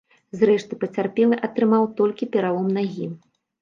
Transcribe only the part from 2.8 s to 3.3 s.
нагі.